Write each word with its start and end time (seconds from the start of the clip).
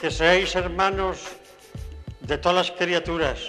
que 0.00 0.10
seáis 0.10 0.54
hermanos 0.54 1.18
de 2.20 2.38
todas 2.38 2.68
las 2.68 2.70
criaturas, 2.70 3.40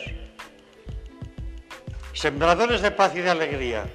sembradores 2.14 2.82
de 2.82 2.91
paz 2.91 3.16
y 3.16 3.21
de 3.21 3.29
alegría, 3.29 3.86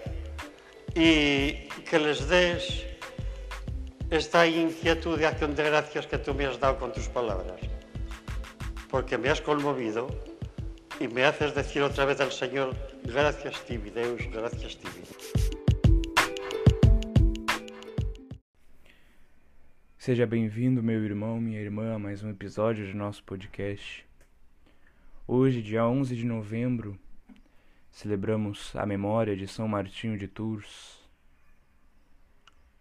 y 0.94 1.68
que 1.90 1.98
les 1.98 2.28
des 2.28 2.86
esta 4.10 4.46
inquietud 4.46 5.18
de 5.18 5.26
acción 5.26 5.54
de 5.54 5.64
gracias 5.64 6.06
que 6.06 6.18
tú 6.18 6.34
me 6.34 6.46
has 6.46 6.60
dado 6.60 6.78
con 6.78 6.92
tus 6.92 7.08
palabras, 7.08 7.60
porque 8.88 9.18
me 9.18 9.30
has 9.30 9.40
conmovido 9.40 10.06
y 11.00 11.08
me 11.08 11.24
haces 11.24 11.54
decir 11.54 11.82
otra 11.82 12.04
vez 12.04 12.20
al 12.20 12.30
Señor, 12.30 12.74
gracias 13.02 13.60
Tibi, 13.66 13.90
Deus, 13.90 14.22
gracias 14.32 14.78
Tibi. 14.78 15.43
Seja 20.04 20.26
bem-vindo, 20.26 20.82
meu 20.82 21.02
irmão, 21.02 21.40
minha 21.40 21.58
irmã, 21.58 21.94
a 21.94 21.98
mais 21.98 22.22
um 22.22 22.28
episódio 22.28 22.86
de 22.86 22.92
nosso 22.92 23.24
podcast. 23.24 24.06
Hoje, 25.26 25.62
dia 25.62 25.88
11 25.88 26.14
de 26.14 26.26
novembro, 26.26 27.00
celebramos 27.90 28.76
a 28.76 28.84
memória 28.84 29.34
de 29.34 29.48
São 29.48 29.66
Martinho 29.66 30.18
de 30.18 30.28
Tours, 30.28 31.00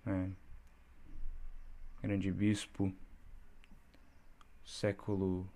né? 0.05 0.33
grande 2.01 2.29
bispo, 2.29 2.93
século 4.65 5.49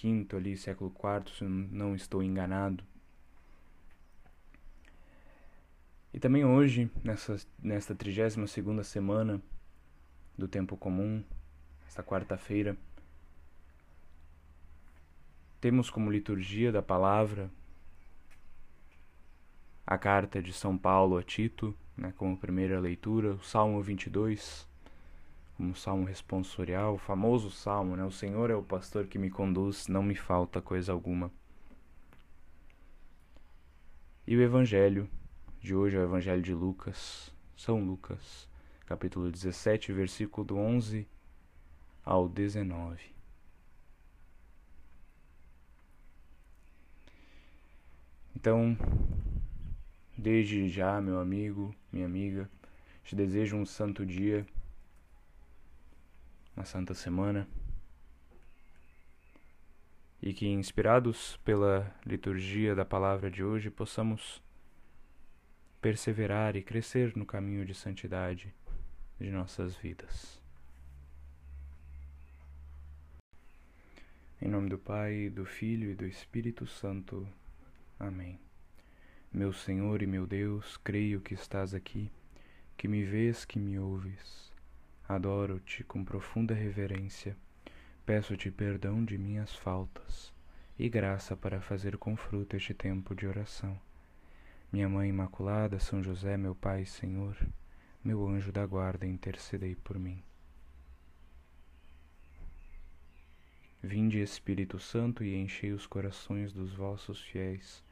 V 0.00 0.36
ali, 0.36 0.56
século 0.56 0.94
IV, 0.96 1.36
se 1.36 1.42
não 1.42 1.96
estou 1.96 2.22
enganado. 2.22 2.84
E 6.14 6.20
também 6.20 6.44
hoje, 6.44 6.88
nessa, 7.02 7.44
nesta 7.60 7.92
32 7.92 8.48
segunda 8.48 8.84
semana 8.84 9.42
do 10.38 10.46
tempo 10.46 10.76
comum, 10.76 11.22
esta 11.86 12.02
quarta-feira, 12.02 12.76
temos 15.60 15.90
como 15.90 16.10
liturgia 16.10 16.70
da 16.70 16.80
palavra 16.80 17.50
a 19.84 19.98
carta 19.98 20.40
de 20.40 20.52
São 20.52 20.78
Paulo 20.78 21.18
a 21.18 21.22
Tito, 21.22 21.74
né, 21.96 22.12
como 22.16 22.38
primeira 22.38 22.78
leitura, 22.78 23.32
o 23.32 23.42
Salmo 23.42 23.82
22, 23.82 24.68
como 25.56 25.74
salmo 25.74 26.04
responsorial, 26.04 26.94
o 26.94 26.98
famoso 26.98 27.50
salmo, 27.50 27.96
né, 27.96 28.04
o 28.04 28.12
Senhor 28.12 28.50
é 28.50 28.54
o 28.54 28.62
pastor 28.62 29.06
que 29.06 29.18
me 29.18 29.30
conduz, 29.30 29.88
não 29.88 30.02
me 30.02 30.14
falta 30.14 30.60
coisa 30.60 30.92
alguma. 30.92 31.32
E 34.24 34.36
o 34.36 34.42
evangelho 34.42 35.08
de 35.60 35.74
hoje 35.74 35.96
é 35.96 36.00
o 36.00 36.04
evangelho 36.04 36.42
de 36.42 36.54
Lucas, 36.54 37.34
São 37.56 37.82
Lucas, 37.82 38.48
capítulo 38.88 39.30
17, 39.30 39.92
versículo 39.92 40.46
do 40.46 40.56
11 40.56 41.06
ao 42.02 42.26
19. 42.26 42.98
Então, 48.34 48.74
desde 50.16 50.70
já, 50.70 51.02
meu 51.02 51.20
amigo, 51.20 51.74
minha 51.92 52.06
amiga, 52.06 52.50
te 53.04 53.14
desejo 53.14 53.56
um 53.56 53.66
santo 53.66 54.06
dia, 54.06 54.46
uma 56.56 56.64
santa 56.64 56.94
semana, 56.94 57.46
e 60.22 60.32
que, 60.32 60.46
inspirados 60.46 61.36
pela 61.44 61.94
liturgia 62.06 62.74
da 62.74 62.86
palavra 62.86 63.30
de 63.30 63.44
hoje, 63.44 63.68
possamos 63.68 64.42
perseverar 65.78 66.56
e 66.56 66.62
crescer 66.62 67.14
no 67.14 67.26
caminho 67.26 67.66
de 67.66 67.74
santidade 67.74 68.56
de 69.20 69.30
nossas 69.30 69.76
vidas. 69.76 70.40
Em 74.40 74.48
nome 74.48 74.68
do 74.68 74.78
Pai, 74.78 75.28
do 75.28 75.44
Filho 75.44 75.90
e 75.90 75.94
do 75.94 76.06
Espírito 76.06 76.66
Santo. 76.66 77.28
Amém. 77.98 78.38
Meu 79.32 79.52
Senhor 79.52 80.00
e 80.00 80.06
meu 80.06 80.26
Deus, 80.26 80.76
creio 80.76 81.20
que 81.20 81.34
estás 81.34 81.74
aqui, 81.74 82.10
que 82.76 82.86
me 82.86 83.02
vês, 83.02 83.44
que 83.44 83.58
me 83.58 83.78
ouves. 83.78 84.52
Adoro-te 85.08 85.82
com 85.82 86.04
profunda 86.04 86.54
reverência. 86.54 87.36
Peço-te 88.06 88.50
perdão 88.50 89.04
de 89.04 89.18
minhas 89.18 89.54
faltas 89.54 90.32
e 90.78 90.88
graça 90.88 91.36
para 91.36 91.60
fazer 91.60 91.98
com 91.98 92.16
fruto 92.16 92.56
este 92.56 92.72
tempo 92.72 93.14
de 93.14 93.26
oração. 93.26 93.78
Minha 94.72 94.88
Mãe 94.88 95.08
Imaculada, 95.08 95.80
São 95.80 96.02
José, 96.02 96.36
meu 96.36 96.54
Pai 96.54 96.82
e 96.82 96.86
Senhor, 96.86 97.36
meu 98.08 98.26
anjo 98.26 98.50
da 98.50 98.64
guarda, 98.64 99.04
intercedei 99.04 99.74
por 99.74 99.98
mim. 99.98 100.22
Vinde, 103.82 104.18
Espírito 104.18 104.78
Santo, 104.78 105.22
e 105.22 105.34
enchei 105.34 105.72
os 105.72 105.86
corações 105.86 106.50
dos 106.50 106.72
vossos 106.72 107.20
fiéis, 107.20 107.84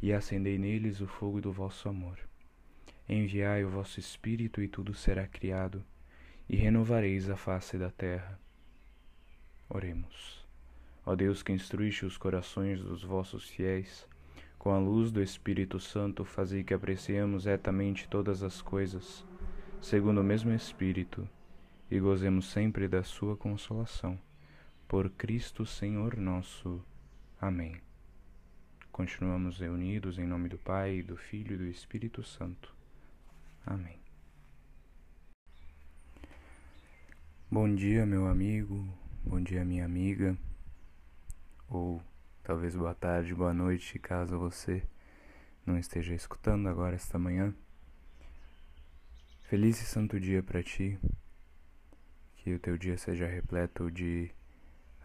e 0.00 0.14
acendei 0.14 0.56
neles 0.56 1.02
o 1.02 1.06
fogo 1.06 1.42
do 1.42 1.52
vosso 1.52 1.90
amor. 1.90 2.18
Enviai 3.06 3.62
o 3.62 3.68
vosso 3.68 4.00
Espírito, 4.00 4.62
e 4.62 4.66
tudo 4.66 4.94
será 4.94 5.26
criado, 5.26 5.84
e 6.48 6.56
renovareis 6.56 7.28
a 7.28 7.36
face 7.36 7.76
da 7.76 7.90
terra. 7.90 8.40
Oremos. 9.68 10.42
Ó 11.04 11.14
Deus 11.14 11.42
que 11.42 11.52
instruíste 11.52 12.06
os 12.06 12.16
corações 12.16 12.80
dos 12.80 13.02
vossos 13.02 13.46
fiéis, 13.50 14.08
com 14.58 14.70
a 14.70 14.78
luz 14.78 15.12
do 15.12 15.22
Espírito 15.22 15.78
Santo, 15.78 16.24
fazei 16.24 16.64
que 16.64 16.72
apreciemos 16.72 17.44
retamente 17.44 18.08
todas 18.08 18.42
as 18.42 18.62
coisas 18.62 19.28
segundo 19.80 20.20
o 20.20 20.24
mesmo 20.24 20.52
Espírito, 20.52 21.28
e 21.90 21.98
gozemos 21.98 22.50
sempre 22.50 22.86
da 22.86 23.02
Sua 23.02 23.36
consolação. 23.36 24.18
Por 24.86 25.08
Cristo 25.10 25.64
Senhor 25.64 26.16
nosso. 26.16 26.84
Amém. 27.40 27.80
Continuamos 28.92 29.58
reunidos 29.58 30.18
em 30.18 30.26
nome 30.26 30.48
do 30.48 30.58
Pai, 30.58 31.02
do 31.02 31.16
Filho 31.16 31.54
e 31.54 31.58
do 31.58 31.66
Espírito 31.66 32.22
Santo. 32.22 32.74
Amém. 33.64 33.98
Bom 37.50 37.74
dia, 37.74 38.04
meu 38.04 38.26
amigo, 38.26 38.86
bom 39.24 39.40
dia, 39.40 39.64
minha 39.64 39.84
amiga, 39.84 40.36
ou 41.68 42.00
talvez 42.44 42.76
boa 42.76 42.94
tarde, 42.94 43.34
boa 43.34 43.52
noite, 43.52 43.98
caso 43.98 44.38
você 44.38 44.84
não 45.66 45.76
esteja 45.76 46.14
escutando 46.14 46.68
agora 46.68 46.94
esta 46.94 47.18
manhã. 47.18 47.52
Feliz 49.50 49.82
e 49.82 49.84
santo 49.84 50.20
dia 50.20 50.44
para 50.44 50.62
ti. 50.62 50.96
Que 52.36 52.54
o 52.54 52.58
teu 52.60 52.78
dia 52.78 52.96
seja 52.96 53.26
repleto 53.26 53.90
de 53.90 54.30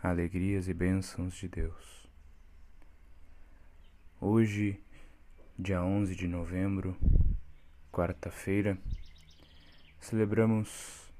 alegrias 0.03 0.67
e 0.67 0.73
bênçãos 0.73 1.33
de 1.33 1.47
Deus. 1.47 2.07
Hoje, 4.21 4.79
dia 5.57 5.83
11 5.83 6.15
de 6.15 6.27
novembro, 6.27 6.95
quarta-feira, 7.91 8.77
celebramos 9.99 11.11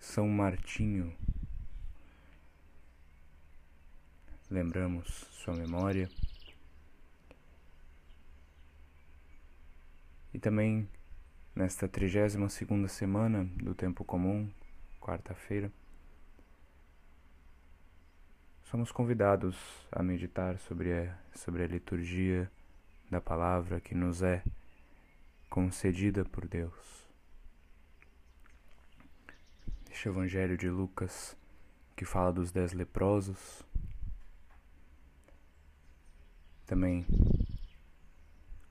São 0.00 0.28
Martinho. 0.28 1.16
Lembramos 4.50 5.06
sua 5.30 5.54
memória. 5.54 6.10
E 10.34 10.38
também 10.40 10.88
nesta 11.60 11.86
32 11.86 12.50
segunda 12.50 12.88
semana 12.88 13.44
do 13.62 13.74
tempo 13.74 14.02
comum, 14.02 14.50
quarta-feira, 14.98 15.70
somos 18.62 18.90
convidados 18.90 19.58
a 19.92 20.02
meditar 20.02 20.58
sobre 20.58 20.90
a, 20.90 21.14
sobre 21.34 21.62
a 21.62 21.66
liturgia 21.66 22.50
da 23.10 23.20
palavra 23.20 23.78
que 23.78 23.94
nos 23.94 24.22
é 24.22 24.42
concedida 25.50 26.24
por 26.24 26.48
Deus. 26.48 27.06
Este 29.90 30.08
Evangelho 30.08 30.56
de 30.56 30.70
Lucas 30.70 31.36
que 31.94 32.06
fala 32.06 32.32
dos 32.32 32.50
dez 32.50 32.72
leprosos, 32.72 33.62
também, 36.64 37.04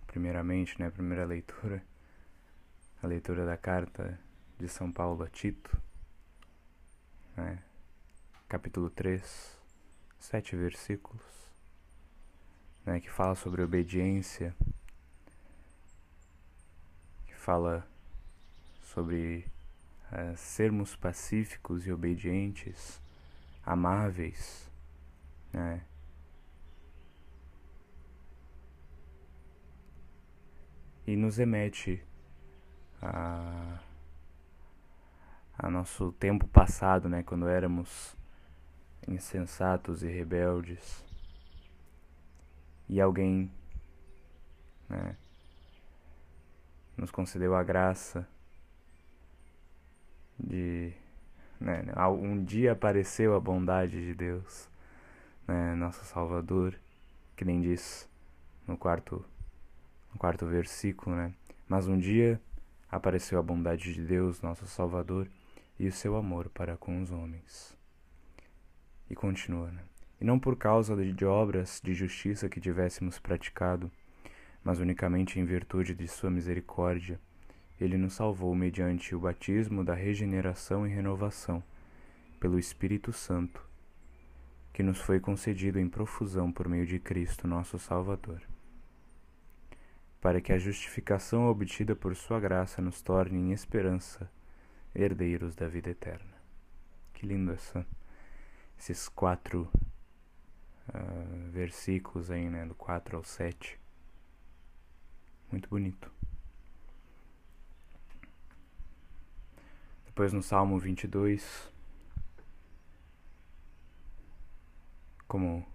primeiramente, 0.07 0.79
né, 0.79 0.89
primeira 0.89 1.23
leitura, 1.23 1.83
a 3.01 3.07
leitura 3.07 3.45
da 3.45 3.55
carta 3.55 4.19
de 4.57 4.67
São 4.67 4.91
Paulo 4.91 5.23
a 5.23 5.29
Tito, 5.29 5.81
né? 7.35 7.63
capítulo 8.49 8.89
3, 8.89 9.57
sete 10.19 10.55
versículos, 10.55 11.23
né? 12.85 12.99
que 12.99 13.09
fala 13.09 13.35
sobre 13.35 13.61
obediência, 13.61 14.53
que 17.25 17.35
fala 17.35 17.87
sobre 18.81 19.45
uh, 20.11 20.35
sermos 20.35 20.93
pacíficos 20.93 21.87
e 21.87 21.93
obedientes, 21.93 23.01
amáveis, 23.65 24.69
né? 25.53 25.85
E 31.07 31.15
nos 31.15 31.37
remete 31.37 32.03
a, 33.01 33.79
a 35.57 35.69
nosso 35.69 36.11
tempo 36.13 36.47
passado, 36.47 37.07
né, 37.09 37.23
quando 37.23 37.47
éramos 37.47 38.15
insensatos 39.07 40.03
e 40.03 40.07
rebeldes. 40.07 41.03
E 42.87 42.99
alguém 42.99 43.51
né, 44.87 45.15
nos 46.97 47.11
concedeu 47.11 47.55
a 47.55 47.63
graça 47.63 48.27
de. 50.37 50.93
Né, 51.59 51.83
um 52.07 52.41
dia 52.43 52.71
apareceu 52.71 53.35
a 53.35 53.39
bondade 53.39 54.05
de 54.05 54.15
Deus, 54.15 54.69
né, 55.45 55.75
nosso 55.75 56.05
Salvador, 56.05 56.73
que 57.35 57.43
nem 57.43 57.59
diz 57.59 58.09
no 58.65 58.77
quarto, 58.77 59.25
no 60.13 60.17
quarto 60.17 60.45
versículo, 60.45 61.15
né? 61.15 61.33
Mas 61.67 61.87
um 61.87 61.97
dia 61.97 62.39
apareceu 62.91 63.39
a 63.39 63.43
bondade 63.43 63.93
de 63.93 64.01
Deus, 64.01 64.41
nosso 64.41 64.65
Salvador, 64.65 65.27
e 65.79 65.87
o 65.87 65.91
seu 65.91 66.15
amor 66.15 66.49
para 66.49 66.75
com 66.75 67.01
os 67.01 67.11
homens. 67.11 67.77
E 69.09 69.15
continua, 69.15 69.71
né? 69.71 69.83
E 70.19 70.25
não 70.25 70.37
por 70.37 70.57
causa 70.57 70.95
de 70.95 71.25
obras 71.25 71.79
de 71.83 71.93
justiça 71.93 72.49
que 72.49 72.59
tivéssemos 72.59 73.17
praticado, 73.17 73.89
mas 74.63 74.79
unicamente 74.79 75.39
em 75.39 75.45
virtude 75.45 75.95
de 75.95 76.07
sua 76.07 76.29
misericórdia, 76.29 77.19
ele 77.79 77.97
nos 77.97 78.13
salvou 78.13 78.53
mediante 78.53 79.15
o 79.15 79.19
batismo 79.19 79.83
da 79.83 79.93
regeneração 79.93 80.85
e 80.85 80.89
renovação, 80.89 81.63
pelo 82.39 82.59
Espírito 82.59 83.13
Santo, 83.13 83.65
que 84.73 84.83
nos 84.83 84.99
foi 84.99 85.19
concedido 85.19 85.79
em 85.79 85.87
profusão 85.87 86.51
por 86.51 86.67
meio 86.67 86.85
de 86.85 86.99
Cristo, 86.99 87.47
nosso 87.47 87.79
Salvador, 87.79 88.41
para 90.21 90.41
que 90.41 90.51
a 90.51 90.57
justificação 90.57 91.47
obtida 91.47 91.95
por 91.95 92.15
sua 92.15 92.39
graça 92.39 92.81
nos 92.81 93.01
torne 93.01 93.37
em 93.37 93.51
esperança 93.51 94.29
herdeiros 94.93 95.55
da 95.55 95.67
vida 95.67 95.89
eterna. 95.89 96.37
Que 97.13 97.25
lindo 97.25 97.51
essa, 97.51 97.85
esses 98.77 99.07
quatro 99.07 99.69
uh, 100.89 101.49
versículos 101.51 102.29
aí, 102.29 102.49
né, 102.49 102.65
do 102.65 102.75
4 102.75 103.17
ao 103.17 103.23
7. 103.23 103.79
Muito 105.51 105.69
bonito. 105.69 106.11
Depois 110.05 110.33
no 110.33 110.43
Salmo 110.43 110.77
22, 110.77 111.71
como 115.27 115.65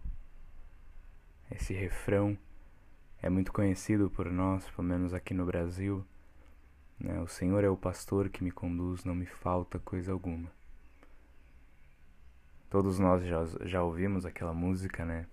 esse 1.51 1.73
refrão 1.73 2.37
é 3.25 3.31
muito 3.31 3.55
conhecido 3.55 4.11
por 4.11 4.31
nós, 4.31 4.69
pelo 4.69 4.87
menos 4.87 5.15
aqui 5.15 5.33
no 5.33 5.47
Brasil, 5.47 6.05
né? 7.01 7.23
O 7.23 7.27
Senhor 7.27 7.65
é 7.65 7.71
o 7.71 7.77
pastor 7.77 8.29
que 8.29 8.45
me 8.45 8.51
conduz, 8.51 9.03
não 9.03 9.15
me 9.15 9.25
falta 9.25 9.79
coisa 9.79 10.13
alguma. 10.13 10.53
Todos 12.69 12.99
nós 12.99 13.25
já, 13.25 13.43
já 13.63 13.83
ouvimos 13.83 14.27
aquela 14.27 14.53
música, 14.53 15.07
né? 15.07 15.27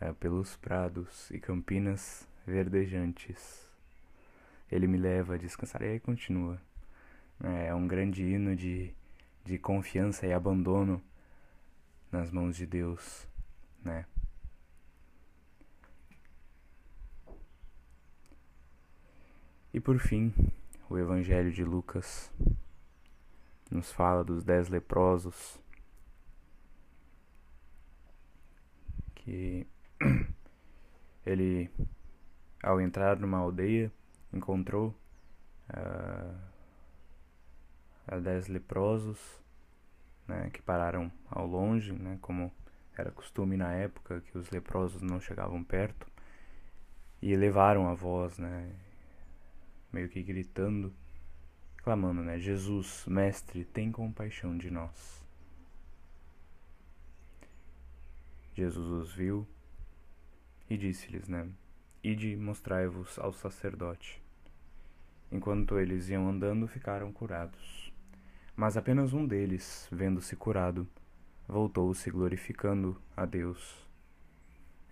É, 0.00 0.12
pelos 0.12 0.56
prados 0.56 1.30
e 1.30 1.38
campinas 1.38 2.26
verdejantes. 2.44 3.68
Ele 4.68 4.88
me 4.88 4.98
leva 4.98 5.34
a 5.36 5.38
descansar. 5.38 5.80
E 5.82 5.90
aí 5.90 6.00
continua. 6.00 6.60
É, 7.40 7.68
é 7.68 7.74
um 7.74 7.86
grande 7.86 8.24
hino 8.24 8.56
de, 8.56 8.92
de 9.44 9.60
confiança 9.60 10.26
e 10.26 10.32
abandono 10.32 11.00
nas 12.10 12.32
mãos 12.32 12.56
de 12.56 12.66
Deus, 12.66 13.28
né? 13.84 14.06
E 19.74 19.80
por 19.80 19.98
fim, 19.98 20.34
o 20.90 20.98
Evangelho 20.98 21.50
de 21.50 21.64
Lucas 21.64 22.30
nos 23.70 23.90
fala 23.90 24.22
dos 24.22 24.44
dez 24.44 24.68
leprosos 24.68 25.58
que 29.14 29.66
ele, 31.24 31.70
ao 32.62 32.78
entrar 32.82 33.18
numa 33.18 33.38
aldeia, 33.38 33.90
encontrou 34.30 34.94
uh, 35.70 36.36
dez 38.20 38.48
leprosos 38.48 39.40
né, 40.28 40.50
que 40.50 40.60
pararam 40.60 41.10
ao 41.30 41.46
longe, 41.46 41.94
né, 41.94 42.18
como 42.20 42.52
era 42.94 43.10
costume 43.10 43.56
na 43.56 43.72
época 43.72 44.20
que 44.20 44.36
os 44.36 44.50
leprosos 44.50 45.00
não 45.00 45.18
chegavam 45.18 45.64
perto, 45.64 46.06
e 47.22 47.34
levaram 47.34 47.88
a 47.88 47.94
voz, 47.94 48.36
né, 48.36 48.70
meio 49.92 50.08
que 50.08 50.22
gritando, 50.22 50.92
clamando, 51.78 52.22
né? 52.22 52.38
Jesus, 52.38 53.04
Mestre, 53.06 53.64
tem 53.64 53.92
compaixão 53.92 54.56
de 54.56 54.70
nós. 54.70 55.22
Jesus 58.54 58.86
os 58.88 59.12
viu 59.12 59.46
e 60.68 60.76
disse-lhes, 60.76 61.28
né? 61.28 61.48
Ide 62.02 62.36
mostrai-vos 62.36 63.18
ao 63.18 63.32
sacerdote. 63.32 64.22
Enquanto 65.30 65.78
eles 65.78 66.08
iam 66.08 66.28
andando, 66.28 66.66
ficaram 66.66 67.12
curados. 67.12 67.92
Mas 68.54 68.76
apenas 68.76 69.12
um 69.12 69.26
deles, 69.26 69.88
vendo-se 69.90 70.36
curado, 70.36 70.86
voltou-se 71.48 72.10
glorificando 72.10 73.00
a 73.16 73.24
Deus 73.24 73.86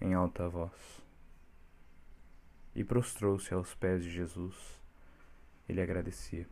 em 0.00 0.14
alta 0.14 0.48
voz. 0.48 1.02
E 2.74 2.82
prostrou-se 2.82 3.52
aos 3.52 3.74
pés 3.74 4.02
de 4.02 4.10
Jesus 4.10 4.79
ele 5.70 5.80
agradecia. 5.80 6.46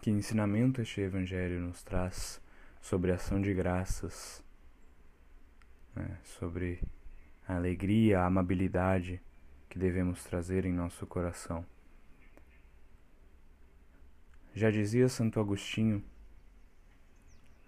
Que 0.00 0.10
ensinamento 0.10 0.80
este 0.80 1.00
Evangelho 1.00 1.60
nos 1.60 1.82
traz 1.82 2.40
sobre 2.80 3.10
ação 3.10 3.40
de 3.40 3.52
graças, 3.52 4.44
né? 5.94 6.18
sobre 6.22 6.80
a 7.46 7.56
alegria, 7.56 8.20
a 8.20 8.26
amabilidade 8.26 9.20
que 9.68 9.78
devemos 9.78 10.22
trazer 10.24 10.64
em 10.64 10.72
nosso 10.72 11.06
coração. 11.06 11.64
Já 14.54 14.70
dizia 14.70 15.08
Santo 15.08 15.40
Agostinho, 15.40 16.04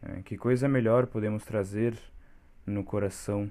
né? 0.00 0.22
que 0.22 0.36
coisa 0.36 0.68
melhor 0.68 1.06
podemos 1.06 1.44
trazer 1.44 1.98
no 2.66 2.84
coração 2.84 3.50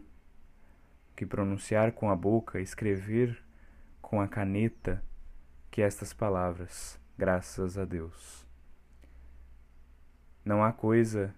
que 1.20 1.26
pronunciar 1.26 1.92
com 1.92 2.10
a 2.10 2.16
boca, 2.16 2.62
escrever 2.62 3.44
com 4.02 4.22
a 4.22 4.28
caneta, 4.30 5.04
que 5.70 5.82
estas 5.82 6.14
palavras, 6.14 6.98
graças 7.18 7.78
a 7.78 7.84
Deus. 7.84 8.48
Não 10.46 10.64
há 10.64 10.72
coisa 10.72 11.36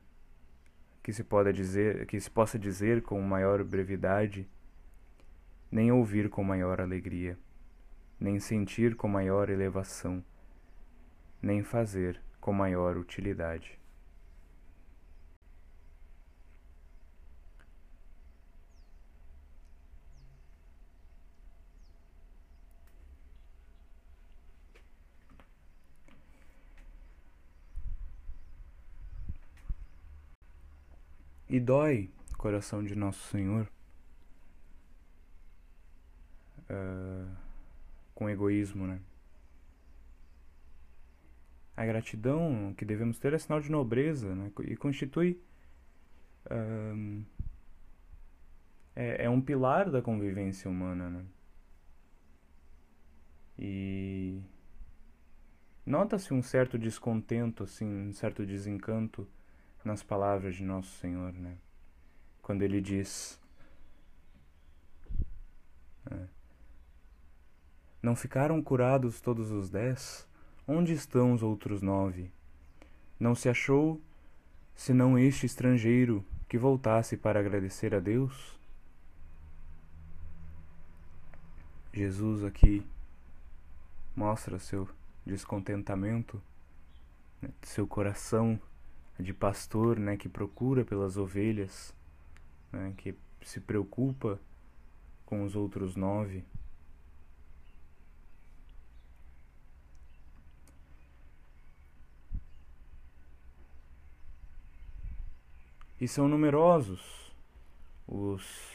que 1.01 1.11
se 1.11 1.23
possa 1.23 1.51
dizer, 1.51 2.05
que 2.05 2.19
se 2.19 2.29
possa 2.29 2.59
dizer 2.59 3.01
com 3.01 3.19
maior 3.21 3.63
brevidade, 3.63 4.47
nem 5.71 5.91
ouvir 5.91 6.29
com 6.29 6.43
maior 6.43 6.79
alegria, 6.79 7.35
nem 8.19 8.39
sentir 8.39 8.95
com 8.95 9.07
maior 9.07 9.49
elevação, 9.49 10.23
nem 11.41 11.63
fazer 11.63 12.21
com 12.39 12.53
maior 12.53 12.97
utilidade. 12.97 13.80
E 31.51 31.59
dói 31.59 32.09
o 32.33 32.37
coração 32.37 32.81
de 32.81 32.95
Nosso 32.95 33.27
Senhor 33.27 33.69
uh, 36.69 37.29
com 38.15 38.29
egoísmo, 38.29 38.87
né? 38.87 39.01
A 41.75 41.85
gratidão 41.85 42.73
que 42.77 42.85
devemos 42.85 43.19
ter 43.19 43.33
é 43.33 43.37
sinal 43.37 43.59
de 43.59 43.69
nobreza 43.69 44.33
né? 44.33 44.49
e 44.61 44.77
constitui. 44.77 45.41
Uh, 46.45 47.21
é, 48.95 49.25
é 49.25 49.29
um 49.29 49.41
pilar 49.41 49.91
da 49.91 50.01
convivência 50.01 50.71
humana, 50.71 51.09
né? 51.09 51.25
E 53.59 54.41
nota-se 55.85 56.33
um 56.33 56.41
certo 56.41 56.79
descontento, 56.79 57.63
assim, 57.63 58.07
um 58.07 58.13
certo 58.13 58.45
desencanto 58.45 59.27
nas 59.83 60.03
palavras 60.03 60.55
de 60.55 60.63
Nosso 60.63 60.91
Senhor, 60.99 61.33
né? 61.33 61.57
Quando 62.41 62.61
ele 62.61 62.81
diz: 62.81 63.39
é, 66.09 66.27
Não 68.01 68.15
ficaram 68.15 68.61
curados 68.61 69.21
todos 69.21 69.51
os 69.51 69.69
dez? 69.69 70.27
Onde 70.67 70.93
estão 70.93 71.33
os 71.33 71.43
outros 71.43 71.81
nove? 71.81 72.31
Não 73.19 73.35
se 73.35 73.49
achou 73.49 74.01
senão 74.75 75.17
este 75.17 75.45
estrangeiro 75.45 76.25
que 76.47 76.57
voltasse 76.57 77.17
para 77.17 77.39
agradecer 77.39 77.93
a 77.93 77.99
Deus? 77.99 78.59
Jesus 81.93 82.43
aqui 82.43 82.85
mostra 84.15 84.57
seu 84.59 84.87
descontentamento 85.25 86.41
né, 87.41 87.49
seu 87.61 87.87
coração 87.87 88.59
de 89.21 89.33
pastor, 89.33 89.99
né, 89.99 90.17
que 90.17 90.27
procura 90.27 90.83
pelas 90.83 91.17
ovelhas, 91.17 91.93
né, 92.71 92.93
que 92.97 93.15
se 93.41 93.59
preocupa 93.59 94.39
com 95.25 95.43
os 95.43 95.55
outros 95.55 95.95
nove. 95.95 96.43
E 105.99 106.07
são 106.07 106.27
numerosos 106.27 107.31
os 108.07 108.71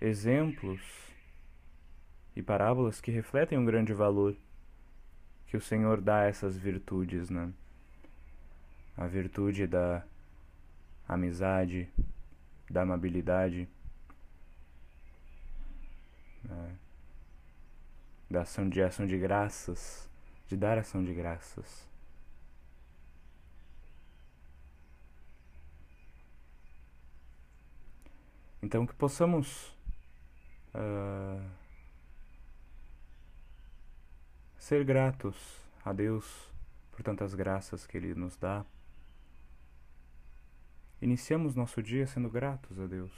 exemplos 0.00 0.80
e 2.36 2.42
parábolas 2.42 3.00
que 3.00 3.10
refletem 3.10 3.58
um 3.58 3.64
grande 3.64 3.94
valor 3.94 4.36
que 5.46 5.56
o 5.56 5.60
Senhor 5.60 6.00
dá 6.00 6.20
a 6.20 6.26
essas 6.26 6.56
virtudes, 6.56 7.28
né? 7.30 7.52
A 8.96 9.06
virtude 9.06 9.66
da 9.66 10.04
amizade, 11.08 11.88
da 12.70 12.82
amabilidade, 12.82 13.68
né? 16.44 16.76
da 18.30 18.42
ação 18.42 18.68
de 18.68 18.82
ação 18.82 19.06
de 19.06 19.18
graças, 19.18 20.08
de 20.46 20.56
dar 20.56 20.78
ação 20.78 21.04
de 21.04 21.12
graças. 21.12 21.86
Então 28.62 28.86
que 28.86 28.94
possamos 28.94 29.76
uh, 30.74 31.50
ser 34.56 34.84
gratos 34.84 35.36
a 35.84 35.92
Deus 35.92 36.24
por 36.92 37.02
tantas 37.02 37.34
graças 37.34 37.86
que 37.86 37.96
Ele 37.96 38.14
nos 38.14 38.36
dá. 38.36 38.64
Iniciamos 41.02 41.56
nosso 41.56 41.82
dia 41.82 42.06
sendo 42.06 42.30
gratos 42.30 42.78
a 42.78 42.86
Deus. 42.86 43.10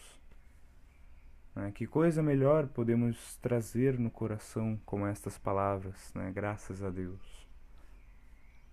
Né? 1.54 1.70
Que 1.70 1.86
coisa 1.86 2.22
melhor 2.22 2.66
podemos 2.66 3.36
trazer 3.42 3.98
no 3.98 4.10
coração 4.10 4.80
como 4.86 5.06
estas 5.06 5.36
palavras, 5.36 6.10
né? 6.14 6.32
graças 6.32 6.82
a 6.82 6.88
Deus, 6.88 7.20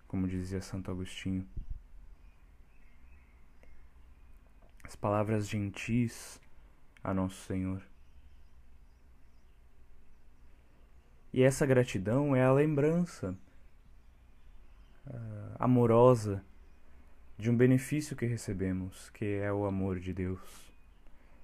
como 0.07 0.29
dizia 0.29 0.61
Santo 0.61 0.89
Agostinho. 0.89 1.45
As 4.81 4.95
palavras 4.95 5.49
gentis 5.49 6.39
a 7.03 7.13
Nosso 7.13 7.45
Senhor. 7.45 7.83
E 11.33 11.43
essa 11.43 11.65
gratidão 11.65 12.33
é 12.33 12.45
a 12.45 12.53
lembrança 12.53 13.37
uh, 15.05 15.55
amorosa 15.59 16.41
de 17.41 17.49
um 17.49 17.57
benefício 17.57 18.15
que 18.15 18.27
recebemos, 18.27 19.09
que 19.09 19.25
é 19.25 19.51
o 19.51 19.65
amor 19.65 19.99
de 19.99 20.13
Deus, 20.13 20.71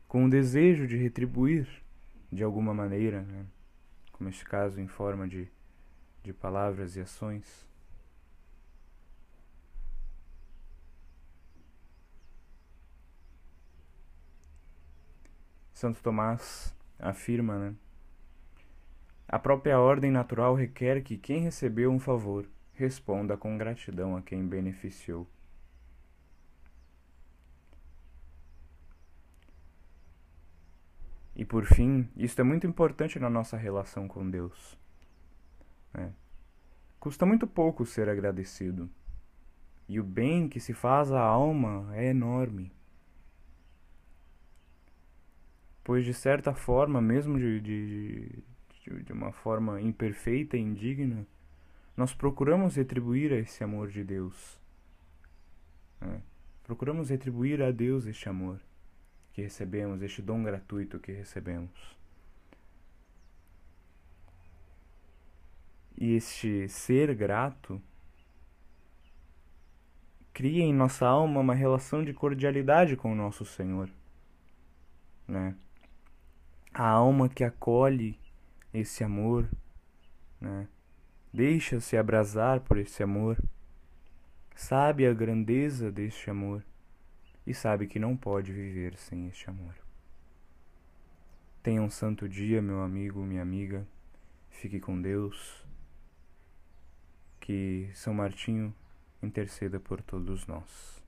com 0.07 0.25
o 0.25 0.29
desejo 0.29 0.85
de 0.85 0.95
retribuir 0.95 1.67
de 2.31 2.43
alguma 2.43 2.71
maneira, 2.71 3.23
né? 3.23 3.47
como 4.11 4.29
neste 4.29 4.45
caso 4.45 4.79
em 4.79 4.87
forma 4.87 5.27
de, 5.27 5.51
de 6.21 6.31
palavras 6.31 6.95
e 6.95 7.01
ações. 7.01 7.67
Santo 15.73 15.99
Tomás 16.03 16.75
afirma, 16.99 17.57
né? 17.57 17.75
A 19.27 19.39
própria 19.39 19.79
ordem 19.79 20.11
natural 20.11 20.53
requer 20.53 21.01
que 21.01 21.17
quem 21.17 21.41
recebeu 21.41 21.91
um 21.91 21.99
favor 21.99 22.47
responda 22.73 23.35
com 23.35 23.57
gratidão 23.57 24.15
a 24.15 24.21
quem 24.21 24.47
beneficiou. 24.47 25.27
E 31.37 31.45
por 31.45 31.63
fim, 31.65 32.09
isto 32.17 32.41
é 32.41 32.43
muito 32.43 32.67
importante 32.67 33.17
na 33.17 33.29
nossa 33.29 33.55
relação 33.55 34.09
com 34.09 34.29
Deus. 34.29 34.77
Né? 35.93 36.11
Custa 36.99 37.25
muito 37.25 37.47
pouco 37.47 37.85
ser 37.85 38.09
agradecido. 38.09 38.89
E 39.87 40.01
o 40.01 40.03
bem 40.03 40.49
que 40.49 40.59
se 40.59 40.73
faz 40.73 41.13
à 41.13 41.21
alma 41.21 41.95
é 41.95 42.07
enorme 42.07 42.75
pois 45.87 46.03
de 46.03 46.13
certa 46.13 46.53
forma, 46.53 47.01
mesmo 47.01 47.39
de, 47.39 47.61
de, 47.61 48.43
de 49.05 49.13
uma 49.13 49.31
forma 49.31 49.79
imperfeita 49.79 50.57
e 50.57 50.59
indigna, 50.59 51.25
nós 51.95 52.13
procuramos 52.13 52.75
retribuir 52.75 53.31
a 53.31 53.37
esse 53.37 53.63
amor 53.63 53.87
de 53.87 54.03
Deus. 54.03 54.59
Né? 56.01 56.21
Procuramos 56.65 57.09
retribuir 57.09 57.61
a 57.61 57.71
Deus 57.71 58.05
este 58.05 58.27
amor 58.27 58.59
que 59.37 59.43
recebemos, 59.43 60.01
este 60.01 60.19
dom 60.19 60.41
gratuito 60.41 60.99
que 60.99 61.11
recebemos. 61.11 61.69
E 65.95 66.15
este 66.15 66.67
ser 66.67 67.13
grato 67.13 67.79
cria 70.33 70.63
em 70.63 70.73
nossa 70.73 71.05
alma 71.05 71.39
uma 71.39 71.53
relação 71.53 72.03
de 72.03 72.15
cordialidade 72.15 72.95
com 72.95 73.11
o 73.11 73.15
nosso 73.15 73.45
Senhor, 73.45 73.91
né? 75.27 75.55
a 76.73 76.89
alma 76.89 77.29
que 77.29 77.43
acolhe 77.43 78.19
esse 78.73 79.03
amor, 79.03 79.47
né? 80.41 80.67
deixa-se 81.31 81.95
abrasar 81.95 82.61
por 82.61 82.79
esse 82.79 83.03
amor, 83.03 83.37
sabe 84.55 85.05
a 85.05 85.13
grandeza 85.13 85.91
deste 85.91 86.27
amor 86.27 86.63
e 87.47 87.53
sabe 87.53 87.87
que 87.87 87.97
não 87.97 88.17
pode 88.17 88.51
viver 88.51 88.97
sem 88.97 89.29
este 89.29 89.49
amor. 89.49 89.73
Tenha 91.63 91.81
um 91.81 91.89
santo 91.89 92.27
dia, 92.27 92.61
meu 92.61 92.81
amigo, 92.81 93.21
minha 93.21 93.41
amiga. 93.41 93.87
Fique 94.49 94.81
com 94.81 95.01
Deus. 95.01 95.65
Que 97.39 97.89
São 97.93 98.13
Martinho 98.13 98.75
interceda 99.23 99.79
por 99.79 100.01
todos 100.01 100.45
nós. 100.45 101.01